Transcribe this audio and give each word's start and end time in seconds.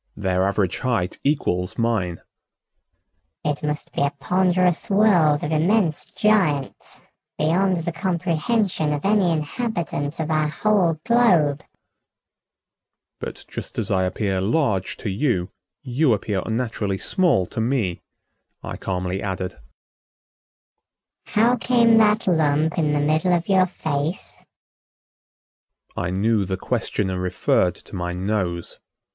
"Their 0.17 0.47
average 0.47 0.79
height 0.79 1.19
equals 1.23 1.77
mine." 1.77 2.21
"It 3.45 3.61
must 3.61 3.93
be 3.93 4.01
a 4.01 4.09
ponderous 4.09 4.89
world 4.89 5.43
of 5.43 5.51
immense 5.51 6.05
giants 6.05 7.01
beyond 7.37 7.83
the 7.83 7.91
comprehension 7.91 8.93
of 8.93 9.05
any 9.05 9.31
inhabitant 9.31 10.19
of 10.19 10.31
our 10.31 10.47
whole 10.47 10.95
globe." 11.05 11.63
"But 13.19 13.45
just 13.47 13.77
as 13.77 13.91
I 13.91 14.05
appear 14.05 14.41
large 14.41 14.97
to 14.97 15.09
you, 15.11 15.51
you 15.83 16.13
appear 16.13 16.41
unnaturally 16.47 16.97
small 16.97 17.45
to 17.45 17.61
me," 17.61 18.01
I 18.63 18.77
calmly 18.77 19.21
added. 19.21 19.57
"How 21.25 21.57
came 21.57 21.99
that 21.99 22.25
lump 22.25 22.79
in 22.79 22.93
the 22.93 22.99
middle 22.99 23.33
of 23.35 23.47
your 23.47 23.67
face?" 23.67 24.47
I 25.95 26.09
knew 26.09 26.43
the 26.43 26.57
questioner 26.57 27.19
referred 27.19 27.75
to 27.75 27.95
my 27.95 28.13
nose. 28.13 28.79